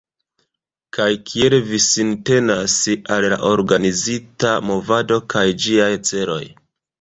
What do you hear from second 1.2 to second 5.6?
kiel vi sintenas al la organizita movado kaj